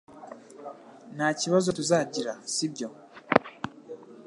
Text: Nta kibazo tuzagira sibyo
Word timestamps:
Nta 1.15 1.27
kibazo 1.39 1.67
tuzagira 1.77 2.33
sibyo 2.53 2.87